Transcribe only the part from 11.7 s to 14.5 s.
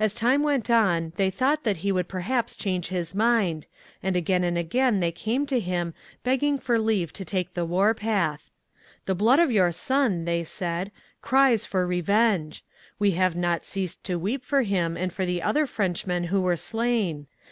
revenge. We have not ceased to weep